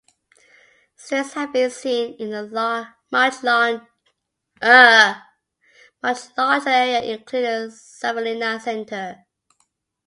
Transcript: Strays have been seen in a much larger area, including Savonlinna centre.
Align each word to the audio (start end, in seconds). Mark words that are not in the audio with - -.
Strays 0.95 1.33
have 1.33 1.53
been 1.53 1.69
seen 1.69 2.15
in 2.15 2.33
a 2.33 2.47
much 3.11 3.43
larger 3.43 3.83
area, 6.01 7.03
including 7.03 7.69
Savonlinna 7.69 8.59
centre. 8.59 9.27